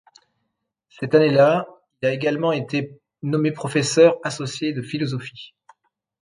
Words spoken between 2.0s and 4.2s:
il a également été nommé professeur